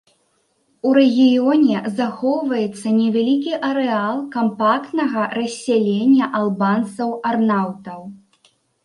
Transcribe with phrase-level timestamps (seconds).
[0.91, 8.01] У рэгіёне захоўваецца невялікі арэал кампактнага рассялення албанцаў-арнаўтаў.